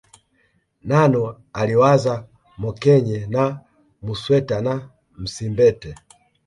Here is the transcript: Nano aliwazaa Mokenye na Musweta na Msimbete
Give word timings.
Nano 0.83 1.35
aliwazaa 1.53 2.25
Mokenye 2.57 3.27
na 3.27 3.59
Musweta 4.01 4.61
na 4.61 4.89
Msimbete 5.17 5.95